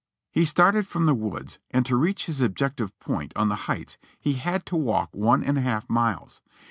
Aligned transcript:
He 0.31 0.45
started 0.45 0.87
from 0.87 1.05
the 1.05 1.13
woods, 1.13 1.59
and 1.69 1.85
to 1.85 1.95
reach 1.95 2.25
his 2.25 2.41
objective 2.41 2.97
point 2.99 3.33
on 3.35 3.49
the 3.49 3.55
heights 3.69 3.99
he 4.19 4.33
had 4.33 4.65
to 4.65 4.75
walk 4.75 5.09
one 5.13 5.43
and 5.43 5.59
a 5.59 5.61
half 5.61 5.87
miles. 5.87 6.41